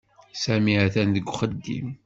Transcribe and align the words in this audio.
Sami 0.41 0.75
atan 0.85 1.09
deg 1.15 1.27
uxeddim. 1.31 1.87